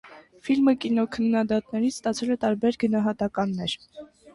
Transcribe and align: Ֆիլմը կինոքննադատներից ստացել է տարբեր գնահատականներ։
Ֆիլմը 0.47 0.73
կինոքննադատներից 0.85 1.95
ստացել 2.03 2.35
է 2.39 2.41
տարբեր 2.49 2.85
գնահատականներ։ 2.87 3.83